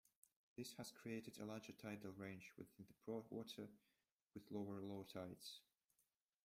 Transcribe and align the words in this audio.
This 0.57 0.73
has 0.79 0.89
created 0.91 1.37
a 1.37 1.45
larger 1.45 1.73
tidal 1.73 2.11
range 2.17 2.51
within 2.57 2.87
the 2.87 2.93
Broadwater 3.05 3.69
with 4.33 4.49
lower 4.49 4.81
low 4.81 5.03
tides. 5.03 5.59